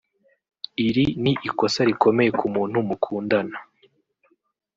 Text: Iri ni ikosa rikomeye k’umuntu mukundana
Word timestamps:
Iri 0.87 1.05
ni 1.21 1.31
ikosa 1.47 1.81
rikomeye 1.89 2.29
k’umuntu 2.39 2.77
mukundana 2.87 3.57